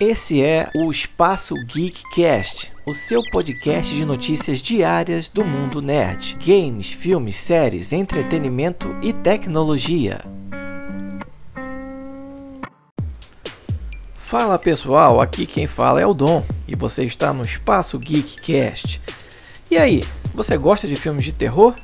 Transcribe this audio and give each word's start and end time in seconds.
Esse 0.00 0.42
é 0.42 0.70
o 0.74 0.90
Espaço 0.90 1.54
Geekcast, 1.66 2.72
o 2.86 2.94
seu 2.94 3.20
podcast 3.30 3.94
de 3.94 4.06
notícias 4.06 4.62
diárias 4.62 5.28
do 5.28 5.44
mundo 5.44 5.82
nerd, 5.82 6.38
games, 6.42 6.90
filmes, 6.90 7.36
séries, 7.36 7.92
entretenimento 7.92 8.96
e 9.02 9.12
tecnologia. 9.12 10.24
Fala 14.14 14.58
pessoal, 14.58 15.20
aqui 15.20 15.44
quem 15.44 15.66
fala 15.66 16.00
é 16.00 16.06
o 16.06 16.14
Dom 16.14 16.42
e 16.66 16.74
você 16.74 17.04
está 17.04 17.34
no 17.34 17.42
Espaço 17.42 17.98
Geekcast. 17.98 19.02
E 19.70 19.76
aí, 19.76 20.02
você 20.34 20.56
gosta 20.56 20.88
de 20.88 20.96
filmes 20.96 21.26
de 21.26 21.32
terror? 21.34 21.74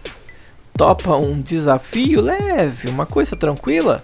Topa 0.72 1.14
um 1.16 1.38
desafio 1.38 2.22
leve, 2.22 2.88
uma 2.88 3.04
coisa 3.04 3.36
tranquila? 3.36 4.00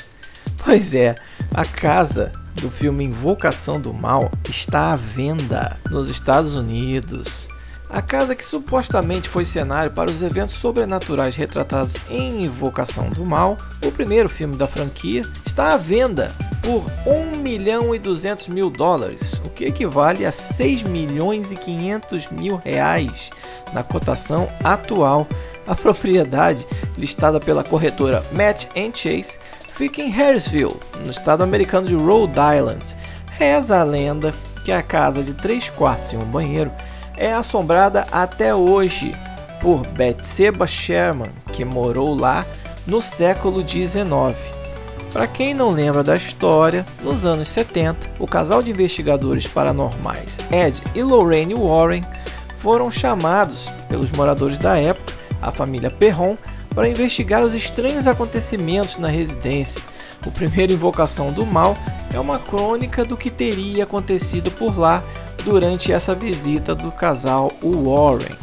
Pois 0.63 0.95
é, 0.95 1.15
a 1.55 1.65
casa 1.65 2.31
do 2.55 2.71
filme 2.71 3.05
Invocação 3.05 3.81
do 3.81 3.93
Mal 3.93 4.31
está 4.49 4.91
à 4.91 4.97
venda 4.97 5.79
nos 5.91 6.11
Estados 6.11 6.57
Unidos. 6.57 7.49
A 7.89 8.01
casa 8.01 8.35
que 8.35 8.45
supostamente 8.45 9.29
foi 9.29 9.45
cenário 9.45 9.91
para 9.91 10.11
os 10.11 10.23
eventos 10.23 10.55
sobrenaturais 10.55 11.37
retratados 11.37 11.95
em 12.09 12.45
Invocação 12.45 13.11
do 13.11 13.25
Mal, 13.25 13.57
o 13.85 13.93
primeiro 13.93 14.31
filme 14.31 14.57
da 14.57 14.67
franquia, 14.67 15.21
está 15.45 15.75
à 15.75 15.77
venda 15.77 16.35
por 16.63 16.85
1 17.07 17.41
milhão 17.41 17.95
e 17.95 17.99
200 17.99 18.49
mil 18.49 18.71
dólares, 18.71 19.43
o 19.45 19.51
que 19.51 19.67
equivale 19.67 20.25
a 20.25 20.33
6 20.33 20.85
milhões 20.85 21.53
e 21.53 21.55
500 21.55 22.31
mil 22.31 22.57
reais 22.57 23.29
na 23.75 23.83
cotação 23.83 24.49
atual. 24.65 25.27
A 25.67 25.75
propriedade, 25.75 26.67
listada 26.97 27.39
pela 27.39 27.63
corretora 27.63 28.25
Match 28.33 28.67
Chase, 28.95 29.39
fica 29.75 30.03
em 30.03 30.11
Harrisville, 30.11 30.77
no 31.05 31.11
estado 31.11 31.43
americano 31.43 31.87
de 31.87 31.95
Rhode 31.95 32.39
Island. 32.39 32.97
Reza 33.39 33.81
a 33.81 33.83
lenda 33.83 34.35
que 34.65 34.73
a 34.73 34.83
casa 34.83 35.23
de 35.23 35.35
três 35.35 35.69
quartos 35.69 36.13
e 36.13 36.17
um 36.17 36.25
banheiro 36.25 36.71
é 37.17 37.33
assombrada 37.33 38.07
até 38.13 38.55
hoje 38.55 39.13
por 39.61 39.87
Betseba 39.89 40.67
Sherman, 40.67 41.31
que 41.53 41.65
morou 41.65 42.19
lá 42.19 42.45
no 42.87 43.01
século 43.01 43.67
XIX. 43.67 44.37
Para 45.13 45.27
quem 45.27 45.53
não 45.53 45.69
lembra 45.69 46.03
da 46.03 46.17
história, 46.17 46.85
nos 47.03 47.27
anos 47.27 47.49
70, 47.49 48.13
o 48.19 48.27
casal 48.27 48.63
de 48.63 48.71
investigadores 48.71 49.47
paranormais 49.47 50.39
Ed 50.51 50.83
e 50.95 51.03
Lorraine 51.03 51.55
Warren 51.55 52.01
foram 52.59 52.91
chamados 52.91 53.71
pelos 53.89 54.11
moradores 54.13 54.59
da 54.59 54.79
época, 54.79 55.13
a 55.41 55.51
família 55.51 55.91
Perron, 55.91 56.37
para 56.75 56.89
investigar 56.89 57.45
os 57.45 57.55
estranhos 57.55 58.07
acontecimentos 58.07 58.97
na 58.99 59.09
residência. 59.09 59.83
O 60.27 60.31
primeiro 60.31 60.73
Invocação 60.73 61.33
do 61.33 61.45
Mal 61.45 61.77
é 62.15 62.21
uma 62.21 62.39
crônica 62.39 63.05
do 63.05 63.17
que 63.17 63.31
teria 63.31 63.85
acontecido 63.85 64.51
por 64.51 64.79
lá 64.79 65.03
durante 65.45 65.93
essa 65.93 66.15
visita 66.15 66.75
do 66.75 66.93
casal 66.93 67.53
Warren. 67.63 68.37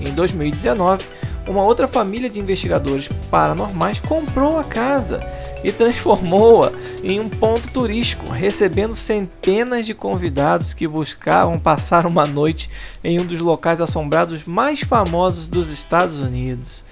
Em 0.00 0.12
2019, 0.12 1.04
uma 1.48 1.62
outra 1.62 1.86
família 1.86 2.28
de 2.28 2.40
investigadores 2.40 3.08
paranormais 3.30 4.00
comprou 4.00 4.58
a 4.58 4.64
casa 4.64 5.20
e 5.62 5.70
transformou-a 5.70 6.72
em 7.02 7.20
um 7.20 7.28
ponto 7.28 7.68
turístico, 7.68 8.30
recebendo 8.30 8.94
centenas 8.94 9.86
de 9.86 9.94
convidados 9.94 10.74
que 10.74 10.88
buscavam 10.88 11.58
passar 11.58 12.06
uma 12.06 12.26
noite 12.26 12.70
em 13.02 13.20
um 13.20 13.26
dos 13.26 13.40
locais 13.40 13.80
assombrados 13.80 14.44
mais 14.44 14.80
famosos 14.80 15.48
dos 15.48 15.70
Estados 15.70 16.18
Unidos. 16.20 16.84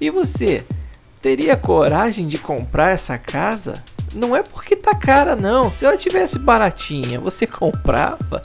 E 0.00 0.10
você, 0.10 0.64
teria 1.22 1.56
coragem 1.56 2.26
de 2.26 2.38
comprar 2.38 2.90
essa 2.90 3.16
casa? 3.16 3.74
Não 4.14 4.34
é 4.34 4.42
porque 4.42 4.76
tá 4.76 4.94
cara 4.94 5.34
não. 5.34 5.70
Se 5.70 5.84
ela 5.84 5.96
tivesse 5.96 6.38
baratinha, 6.38 7.18
você 7.20 7.46
comprava? 7.48 8.42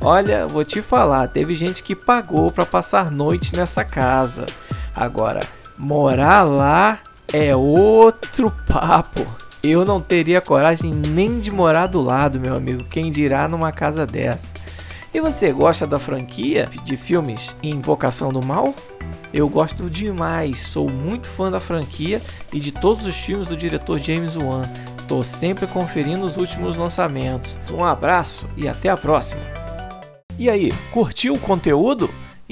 Olha, 0.00 0.46
vou 0.46 0.64
te 0.64 0.82
falar, 0.82 1.28
teve 1.28 1.54
gente 1.54 1.82
que 1.82 1.94
pagou 1.94 2.50
para 2.50 2.66
passar 2.66 3.10
noite 3.10 3.56
nessa 3.56 3.84
casa. 3.84 4.46
Agora, 4.94 5.40
morar 5.78 6.48
lá 6.48 6.98
é 7.32 7.54
outro 7.54 8.52
papo. 8.68 9.24
Eu 9.62 9.84
não 9.84 10.00
teria 10.00 10.40
coragem 10.40 10.92
nem 10.92 11.38
de 11.38 11.50
morar 11.50 11.86
do 11.86 12.00
lado, 12.00 12.40
meu 12.40 12.56
amigo. 12.56 12.84
Quem 12.84 13.12
dirá 13.12 13.46
numa 13.46 13.70
casa 13.70 14.04
dessa? 14.04 14.52
E 15.14 15.20
você 15.20 15.52
gosta 15.52 15.86
da 15.86 15.98
franquia 15.98 16.66
de 16.84 16.96
filmes 16.96 17.54
Invocação 17.62 18.30
do 18.30 18.44
Mal? 18.46 18.74
Eu 19.32 19.46
gosto 19.46 19.90
demais, 19.90 20.60
sou 20.60 20.88
muito 20.88 21.28
fã 21.28 21.50
da 21.50 21.60
franquia 21.60 22.18
e 22.50 22.58
de 22.58 22.72
todos 22.72 23.06
os 23.06 23.16
filmes 23.16 23.46
do 23.46 23.56
diretor 23.56 24.00
James 24.00 24.36
Wan. 24.36 24.62
Tô 25.06 25.22
sempre 25.22 25.66
conferindo 25.66 26.24
os 26.24 26.38
últimos 26.38 26.78
lançamentos. 26.78 27.60
Um 27.70 27.84
abraço 27.84 28.46
e 28.56 28.66
até 28.66 28.88
a 28.88 28.96
próxima. 28.96 29.42
E 30.38 30.48
aí, 30.48 30.72
curtiu 30.90 31.34
o 31.34 31.38
conteúdo? 31.38 32.08